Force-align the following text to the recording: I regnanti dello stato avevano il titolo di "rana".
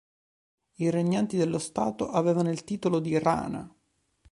I 0.77 0.89
regnanti 0.89 1.37
dello 1.37 1.59
stato 1.59 2.09
avevano 2.09 2.49
il 2.49 2.63
titolo 2.63 2.97
di 2.97 3.19
"rana". 3.19 3.71